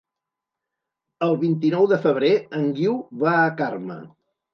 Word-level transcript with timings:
El 1.25 1.35
vint-i-nou 1.43 1.85
de 1.91 1.99
febrer 2.05 2.31
en 2.61 2.65
Guiu 2.79 2.97
va 3.25 3.35
a 3.43 3.53
Carme. 3.61 3.99